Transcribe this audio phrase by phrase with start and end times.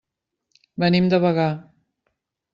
[0.85, 1.47] Venim de Bagà.